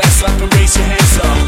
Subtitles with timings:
[0.00, 1.39] best, slap and raise your hands up.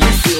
[0.00, 0.12] You.
[0.12, 0.39] feel